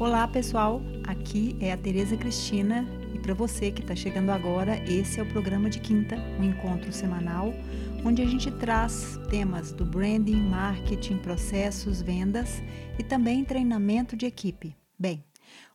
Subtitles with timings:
[0.00, 0.80] Olá, pessoal.
[1.06, 5.28] Aqui é a Tereza Cristina e para você que está chegando agora, esse é o
[5.28, 7.52] programa de quinta, um encontro semanal
[8.02, 12.62] onde a gente traz temas do branding, marketing, processos, vendas
[12.98, 14.74] e também treinamento de equipe.
[14.98, 15.22] Bem,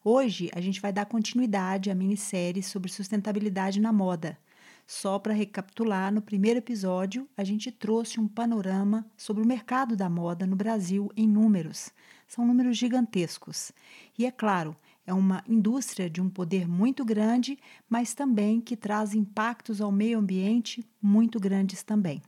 [0.04, 4.40] hoje a gente vai dar continuidade à minissérie sobre sustentabilidade na moda.
[4.88, 10.08] Só para recapitular, no primeiro episódio, a gente trouxe um panorama sobre o mercado da
[10.08, 11.92] moda no Brasil em números.
[12.28, 13.72] São números gigantescos.
[14.18, 14.76] E é claro,
[15.06, 17.58] é uma indústria de um poder muito grande,
[17.90, 22.22] mas também que traz impactos ao meio ambiente muito grandes também.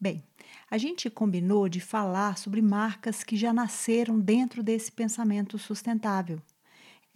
[0.00, 0.22] Bem,
[0.70, 6.40] a gente combinou de falar sobre marcas que já nasceram dentro desse pensamento sustentável.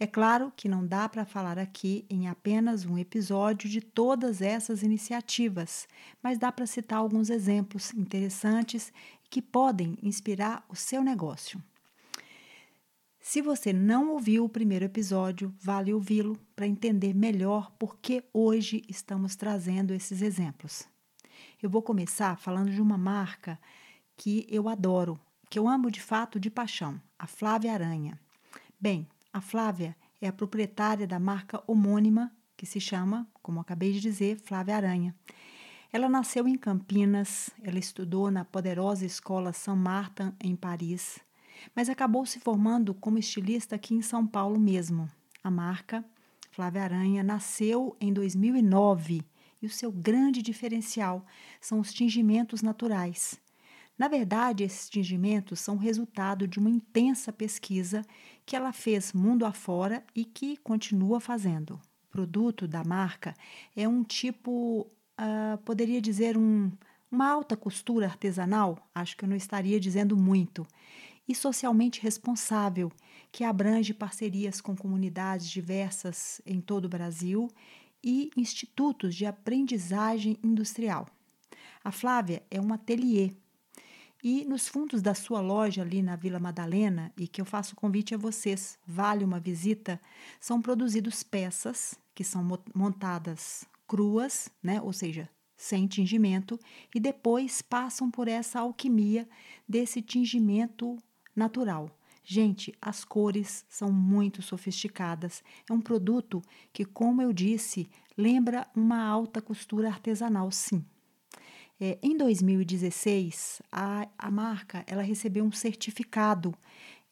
[0.03, 4.83] É claro que não dá para falar aqui em apenas um episódio de todas essas
[4.83, 5.87] iniciativas,
[6.21, 8.91] mas dá para citar alguns exemplos interessantes
[9.29, 11.63] que podem inspirar o seu negócio.
[13.17, 18.83] Se você não ouviu o primeiro episódio, vale ouvi-lo para entender melhor por que hoje
[18.89, 20.85] estamos trazendo esses exemplos.
[21.61, 23.57] Eu vou começar falando de uma marca
[24.17, 25.17] que eu adoro,
[25.49, 28.19] que eu amo de fato de paixão, a Flávia Aranha.
[28.77, 33.99] Bem, a Flávia é a proprietária da marca homônima, que se chama, como acabei de
[33.99, 35.15] dizer, Flávia Aranha.
[35.91, 41.19] Ela nasceu em Campinas, ela estudou na poderosa escola Saint Martin, em Paris,
[41.75, 45.09] mas acabou se formando como estilista aqui em São Paulo mesmo.
[45.43, 46.05] A marca
[46.51, 49.23] Flávia Aranha nasceu em 2009
[49.61, 51.25] e o seu grande diferencial
[51.59, 53.41] são os tingimentos naturais.
[53.97, 58.03] Na verdade, esses tingimentos são resultado de uma intensa pesquisa
[58.45, 61.79] que ela fez mundo afora e que continua fazendo.
[62.07, 63.33] O produto da marca
[63.75, 64.87] é um tipo,
[65.19, 66.71] uh, poderia dizer, um,
[67.09, 70.65] uma alta costura artesanal, acho que eu não estaria dizendo muito,
[71.27, 72.91] e socialmente responsável,
[73.31, 77.49] que abrange parcerias com comunidades diversas em todo o Brasil
[78.03, 81.07] e institutos de aprendizagem industrial.
[81.83, 83.31] A Flávia é um ateliê
[84.23, 88.15] e nos fundos da sua loja ali na Vila Madalena, e que eu faço convite
[88.15, 89.99] a vocês, vale uma visita,
[90.39, 96.57] são produzidos peças que são montadas cruas, né, ou seja, sem tingimento,
[96.95, 99.27] e depois passam por essa alquimia
[99.67, 100.97] desse tingimento
[101.35, 101.89] natural.
[102.23, 105.43] Gente, as cores são muito sofisticadas.
[105.69, 106.41] É um produto
[106.71, 110.85] que, como eu disse, lembra uma alta costura artesanal, sim.
[111.79, 116.53] É, em 2016, a, a marca ela recebeu um certificado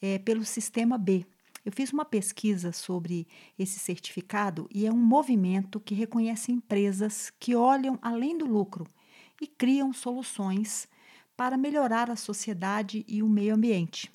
[0.02, 1.26] é, pelo Sistema B.
[1.64, 3.28] Eu fiz uma pesquisa sobre
[3.58, 8.88] esse certificado e é um movimento que reconhece empresas que olham além do lucro
[9.40, 10.88] e criam soluções
[11.38, 14.12] para melhorar a sociedade e o meio ambiente.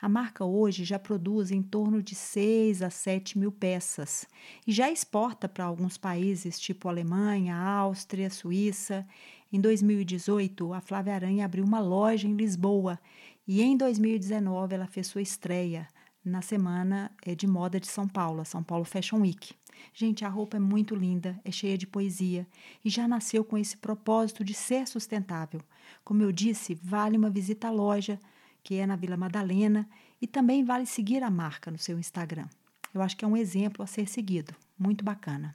[0.00, 4.26] A marca hoje já produz em torno de 6 a 7 mil peças
[4.66, 9.06] e já exporta para alguns países, tipo Alemanha, Áustria, Suíça.
[9.52, 12.98] Em 2018, a Flávia Aranha abriu uma loja em Lisboa
[13.46, 15.86] e em 2019 ela fez sua estreia
[16.24, 19.54] na semana eh, de moda de São Paulo, a São Paulo Fashion Week.
[19.94, 22.46] Gente, a roupa é muito linda, é cheia de poesia
[22.84, 25.60] e já nasceu com esse propósito de ser sustentável.
[26.04, 28.18] Como eu disse, vale uma visita à loja
[28.66, 29.88] que é na Vila Madalena,
[30.20, 32.48] e também vale seguir a marca no seu Instagram.
[32.92, 35.54] Eu acho que é um exemplo a ser seguido, muito bacana.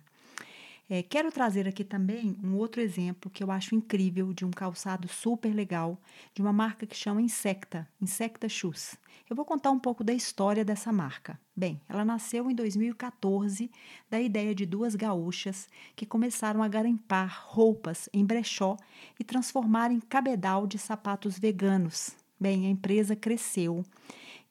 [0.94, 5.08] É, quero trazer aqui também um outro exemplo que eu acho incrível de um calçado
[5.08, 5.98] super legal,
[6.36, 8.98] de uma marca que chama Insecta, Insecta Shoes.
[9.30, 11.40] Eu vou contar um pouco da história dessa marca.
[11.56, 13.72] Bem, ela nasceu em 2014
[14.10, 18.76] da ideia de duas gaúchas que começaram a garimpar roupas em brechó
[19.18, 23.86] e transformar em cabedal de sapatos veganos, Bem, a empresa cresceu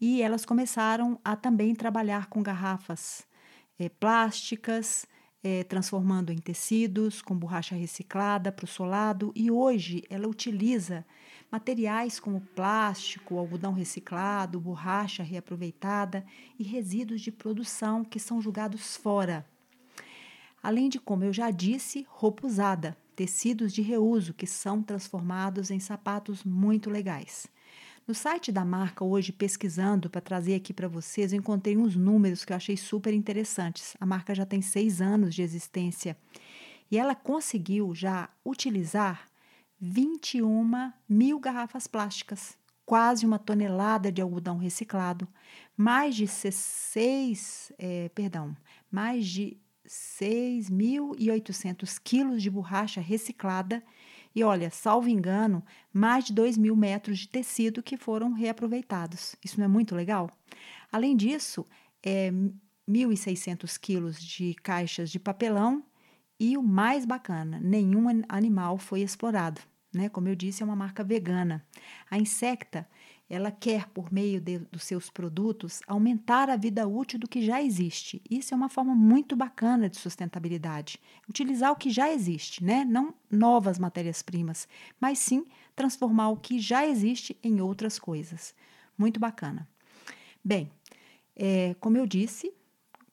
[0.01, 3.27] e elas começaram a também trabalhar com garrafas
[3.79, 5.07] é, plásticas,
[5.43, 11.05] é, transformando em tecidos, com borracha reciclada para o solado, e hoje ela utiliza
[11.51, 16.25] materiais como plástico, algodão reciclado, borracha reaproveitada
[16.59, 19.45] e resíduos de produção que são jogados fora.
[20.63, 25.81] Além de, como eu já disse, roupa usada, tecidos de reuso que são transformados em
[25.81, 27.49] sapatos muito legais.
[28.11, 32.45] No site da marca, hoje, pesquisando para trazer aqui para vocês, eu encontrei uns números
[32.45, 33.97] que eu achei super interessantes.
[34.01, 36.17] A marca já tem seis anos de existência
[36.91, 39.29] e ela conseguiu já utilizar
[39.81, 45.29] 21 mil garrafas plásticas, quase uma tonelada de algodão reciclado,
[45.77, 48.57] mais de 6, é, perdão,
[48.91, 49.57] mais de
[49.87, 53.81] 6.800 quilos de borracha reciclada
[54.35, 59.35] e olha, salvo engano, mais de 2 mil metros de tecido que foram reaproveitados.
[59.45, 60.31] Isso não é muito legal?
[60.93, 61.67] Além disso,
[62.03, 62.31] é,
[62.89, 65.85] 1.600 quilos de caixas de papelão
[66.39, 69.61] e o mais bacana, nenhum animal foi explorado.
[69.93, 70.09] Né?
[70.09, 71.67] Como eu disse, é uma marca vegana.
[72.11, 72.89] A Insecta
[73.31, 77.63] ela quer, por meio de, dos seus produtos, aumentar a vida útil do que já
[77.63, 78.21] existe.
[78.29, 80.99] Isso é uma forma muito bacana de sustentabilidade.
[81.29, 82.85] Utilizar o que já existe, né?
[82.85, 84.67] não novas matérias-primas,
[85.01, 85.47] mas sim
[85.77, 88.53] transformar o que já existe em outras coisas.
[88.99, 89.69] Muito bacana.
[90.45, 90.69] Bem,
[91.37, 92.53] é, como eu disse,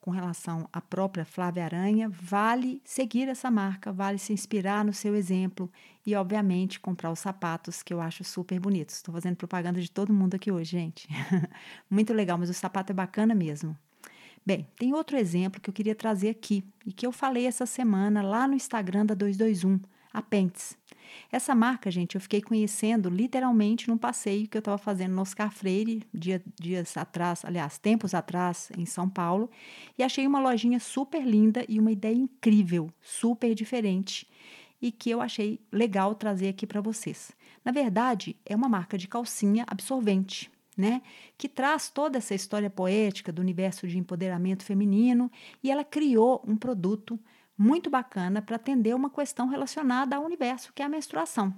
[0.07, 5.13] com relação à própria Flávia Aranha, vale seguir essa marca, vale se inspirar no seu
[5.13, 5.69] exemplo
[6.05, 8.95] e, obviamente, comprar os sapatos que eu acho super bonitos.
[8.95, 11.09] Estou fazendo propaganda de todo mundo aqui hoje, gente.
[11.91, 13.77] Muito legal, mas o sapato é bacana mesmo.
[14.45, 18.21] Bem, tem outro exemplo que eu queria trazer aqui e que eu falei essa semana
[18.21, 19.77] lá no Instagram da 221
[20.13, 20.77] a Pentes.
[21.31, 25.51] Essa marca, gente, eu fiquei conhecendo literalmente num passeio que eu estava fazendo no Oscar
[25.51, 29.49] Freire, dia, dias atrás, aliás, tempos atrás, em São Paulo,
[29.97, 34.27] e achei uma lojinha super linda e uma ideia incrível, super diferente,
[34.81, 37.31] e que eu achei legal trazer aqui para vocês.
[37.63, 40.51] Na verdade, é uma marca de calcinha absorvente.
[40.79, 41.01] Né,
[41.35, 45.31] que traz toda essa história poética do universo de empoderamento feminino
[45.63, 47.19] e ela criou um produto
[47.57, 51.53] muito bacana para atender uma questão relacionada ao universo, que é a menstruação.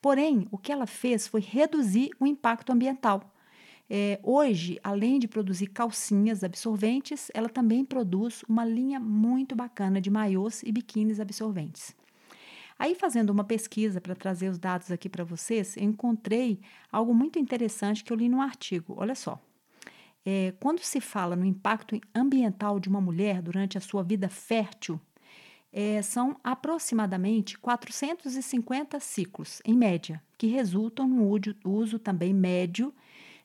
[0.00, 3.34] Porém, o que ela fez foi reduzir o impacto ambiental.
[3.92, 10.08] É, hoje, além de produzir calcinhas absorventes, ela também produz uma linha muito bacana de
[10.08, 11.94] maiôs e biquínis absorventes.
[12.78, 16.60] Aí, fazendo uma pesquisa para trazer os dados aqui para vocês, eu encontrei
[16.90, 18.94] algo muito interessante que eu li num artigo.
[18.96, 19.38] Olha só.
[20.24, 25.00] É, quando se fala no impacto ambiental de uma mulher durante a sua vida fértil,
[25.72, 31.30] é, são aproximadamente 450 ciclos, em média, que resultam no
[31.64, 32.92] uso também médio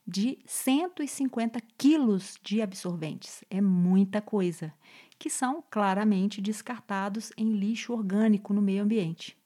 [0.08, 3.44] de 150 quilos de absorventes.
[3.50, 4.74] É muita coisa,
[5.18, 9.38] que são claramente descartados em lixo orgânico no meio ambiente.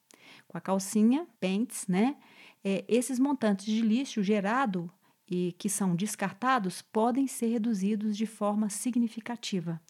[0.46, 2.16] Com a calcinha, pentes, né?
[2.62, 4.90] É, esses montantes de lixo gerado
[5.30, 9.80] e que são descartados podem ser reduzidos de forma significativa.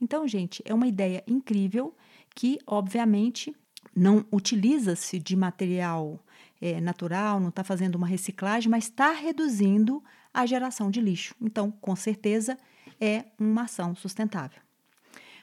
[0.00, 1.94] Então, gente, é uma ideia incrível
[2.38, 3.52] que, obviamente,
[3.92, 6.24] não utiliza-se de material
[6.60, 10.00] é, natural, não está fazendo uma reciclagem, mas está reduzindo
[10.32, 11.34] a geração de lixo.
[11.42, 12.56] Então, com certeza,
[13.00, 14.60] é uma ação sustentável.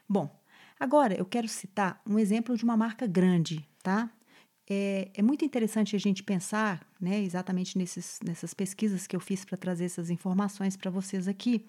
[0.08, 0.34] Bom,
[0.80, 4.10] agora eu quero citar um exemplo de uma marca grande, tá?
[4.66, 9.44] É, é muito interessante a gente pensar, né, exatamente nesses, nessas pesquisas que eu fiz
[9.44, 11.66] para trazer essas informações para vocês aqui,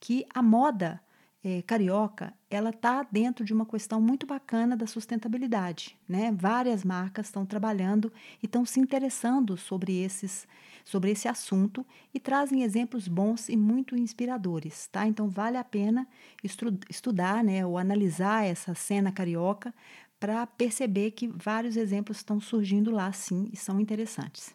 [0.00, 0.98] que a moda
[1.44, 5.98] é, carioca, ela está dentro de uma questão muito bacana da sustentabilidade.
[6.08, 6.32] Né?
[6.32, 8.12] Várias marcas estão trabalhando
[8.42, 10.46] e estão se interessando sobre, esses,
[10.84, 11.84] sobre esse assunto
[12.14, 14.86] e trazem exemplos bons e muito inspiradores.
[14.86, 15.06] Tá?
[15.06, 16.06] Então, vale a pena
[16.44, 19.74] estu estudar né, ou analisar essa cena carioca
[20.20, 24.54] para perceber que vários exemplos estão surgindo lá, sim, e são interessantes.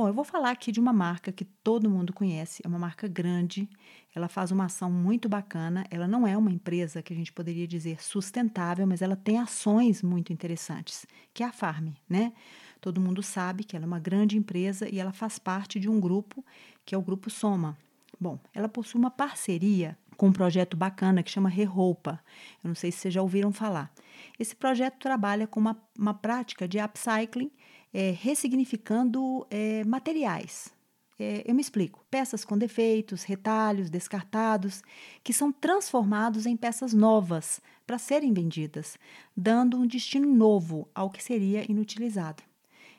[0.00, 3.06] Bom, eu vou falar aqui de uma marca que todo mundo conhece, é uma marca
[3.06, 3.68] grande,
[4.14, 5.84] ela faz uma ação muito bacana.
[5.90, 10.02] Ela não é uma empresa que a gente poderia dizer sustentável, mas ela tem ações
[10.02, 11.04] muito interessantes,
[11.34, 12.32] que é a Farm, né?
[12.80, 16.00] Todo mundo sabe que ela é uma grande empresa e ela faz parte de um
[16.00, 16.42] grupo
[16.86, 17.76] que é o Grupo Soma.
[18.18, 22.20] Bom, ela possui uma parceria com um projeto bacana que chama Reroupa.
[22.64, 23.92] Eu não sei se vocês já ouviram falar.
[24.38, 27.50] Esse projeto trabalha com uma, uma prática de upcycling
[27.92, 30.72] é, ressignificando é, materiais.
[31.18, 32.04] É, eu me explico.
[32.10, 34.82] Peças com defeitos, retalhos, descartados,
[35.22, 38.98] que são transformados em peças novas para serem vendidas,
[39.36, 42.42] dando um destino novo ao que seria inutilizado.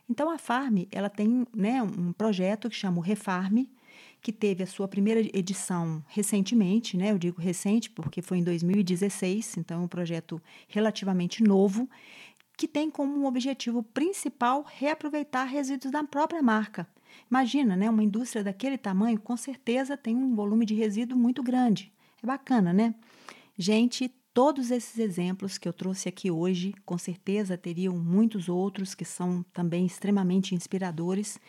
[0.07, 3.65] Então a Farm ela tem né, um projeto que chama o Refarm,
[4.21, 7.11] que teve a sua primeira edição recentemente, né?
[7.11, 11.89] Eu digo recente porque foi em 2016, então é um projeto relativamente novo
[12.61, 16.87] que tem como objetivo principal reaproveitar resíduos da própria marca.
[17.27, 17.89] Imagina, né?
[17.89, 21.91] Uma indústria daquele tamanho, com certeza tem um volume de resíduo muito grande.
[22.21, 22.93] É bacana, né?
[23.57, 29.05] Gente, todos esses exemplos que eu trouxe aqui hoje, com certeza teriam muitos outros que
[29.05, 31.39] são também extremamente inspiradores,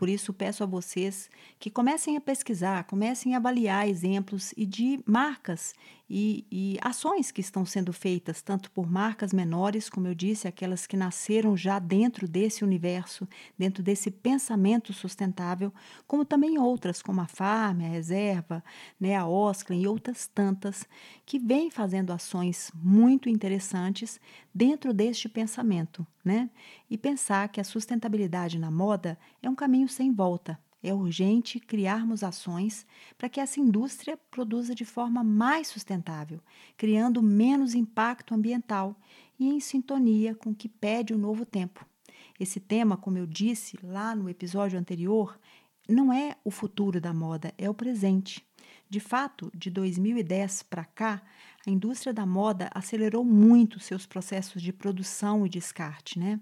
[0.00, 4.98] por isso, peço a vocês que comecem a pesquisar, comecem a avaliar exemplos e de
[5.04, 5.74] marcas
[6.12, 10.84] e, e, ações que estão sendo feitas, tanto por marcas menores, como eu disse, aquelas
[10.84, 15.72] que nasceram já dentro desse universo, dentro desse pensamento sustentável,
[16.08, 18.64] como também outras, como a Farm, a Reserva,
[18.98, 20.84] né, a Osclen e outras tantas,
[21.24, 24.20] que vêm fazendo ações muito interessantes
[24.52, 26.50] dentro deste pensamento, né?
[26.90, 30.58] E pensar que a sustentabilidade na moda é um caminho sem volta.
[30.82, 32.86] É urgente criarmos ações
[33.18, 36.40] para que essa indústria produza de forma mais sustentável,
[36.76, 38.96] criando menos impacto ambiental
[39.38, 41.84] e em sintonia com o que pede o novo tempo.
[42.38, 45.38] Esse tema, como eu disse lá no episódio anterior,
[45.88, 48.46] não é o futuro da moda, é o presente.
[48.88, 51.22] De fato, de 2010 para cá,
[51.66, 56.18] a indústria da moda acelerou muito seus processos de produção e descarte.
[56.18, 56.40] Né?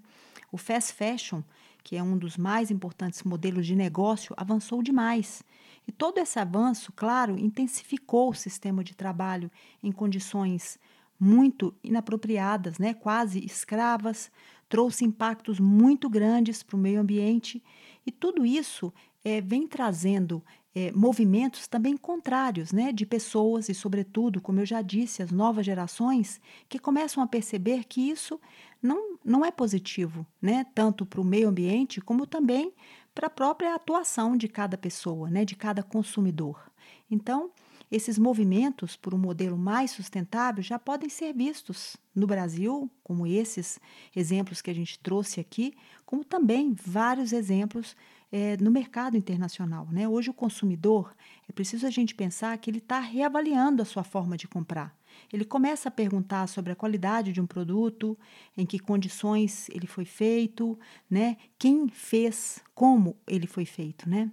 [0.51, 1.43] O fast fashion,
[1.83, 5.43] que é um dos mais importantes modelos de negócio, avançou demais.
[5.87, 9.49] E todo esse avanço, claro, intensificou o sistema de trabalho
[9.81, 10.77] em condições
[11.19, 12.93] muito inapropriadas, né?
[12.93, 14.31] quase escravas,
[14.69, 17.61] trouxe impactos muito grandes para o meio ambiente
[18.05, 18.93] e tudo isso
[19.23, 20.43] é, vem trazendo
[20.73, 25.65] é, movimentos também contrários, né, de pessoas e, sobretudo, como eu já disse, as novas
[25.65, 28.39] gerações que começam a perceber que isso
[28.81, 32.73] não, não é positivo, né, tanto para o meio ambiente como também
[33.13, 36.71] para a própria atuação de cada pessoa, né, de cada consumidor.
[37.09, 37.51] Então,
[37.91, 43.79] esses movimentos por um modelo mais sustentável já podem ser vistos no Brasil, como esses
[44.15, 45.73] exemplos que a gente trouxe aqui,
[46.05, 47.95] como também vários exemplos
[48.31, 49.87] é, no mercado internacional.
[49.91, 50.07] Né?
[50.07, 51.15] Hoje, o consumidor,
[51.47, 54.95] é preciso a gente pensar que ele está reavaliando a sua forma de comprar.
[55.31, 58.17] Ele começa a perguntar sobre a qualidade de um produto,
[58.57, 60.77] em que condições ele foi feito,
[61.09, 61.37] né?
[61.57, 64.09] quem fez, como ele foi feito.
[64.09, 64.31] Né?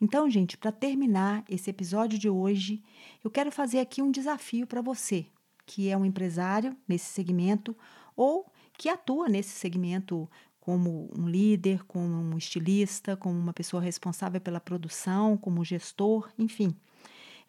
[0.00, 2.82] Então, gente, para terminar esse episódio de hoje,
[3.22, 5.26] eu quero fazer aqui um desafio para você,
[5.64, 7.76] que é um empresário nesse segmento
[8.16, 10.28] ou que atua nesse segmento
[10.64, 16.74] como um líder, como um estilista, como uma pessoa responsável pela produção, como gestor, enfim.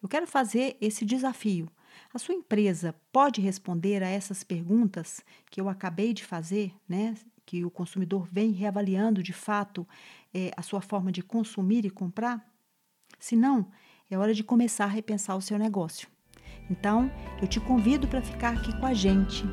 [0.02, 1.66] Eu quero fazer esse desafio.
[2.12, 7.14] A sua empresa pode responder a essas perguntas que eu acabei de fazer, né?
[7.44, 9.86] Que o consumidor vem reavaliando de fato
[10.34, 12.44] é, a sua forma de consumir e comprar?
[13.18, 13.70] Se não,
[14.10, 16.08] é hora de começar a repensar o seu negócio.
[16.70, 17.10] Então,
[17.40, 19.44] eu te convido para ficar aqui com a gente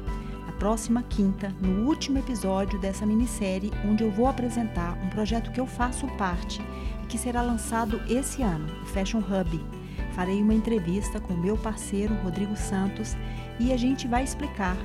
[0.63, 5.67] próxima quinta, no último episódio dessa minissérie, onde eu vou apresentar um projeto que eu
[5.67, 6.61] faço parte
[7.03, 9.82] e que será lançado esse ano, o Fashion Hub.
[10.15, 13.15] Farei uma entrevista com meu parceiro Rodrigo Santos
[13.59, 14.77] e a gente vai explicar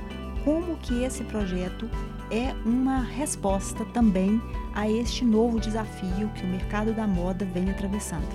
[0.43, 1.89] como que esse projeto
[2.31, 4.41] é uma resposta também
[4.73, 8.27] a este novo desafio que o mercado da moda vem atravessando.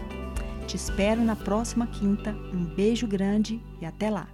[0.66, 2.32] Te espero na próxima quinta.
[2.52, 4.28] Um beijo grande e até lá!